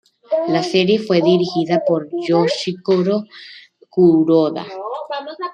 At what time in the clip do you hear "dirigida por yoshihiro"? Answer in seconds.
1.21-3.25